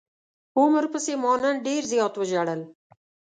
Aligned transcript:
عمر 0.59 0.83
پسې 0.93 1.13
ما 1.23 1.33
نن 1.43 1.55
ډير 1.65 1.83
زيات 1.91 2.13
وژړل. 2.15 2.61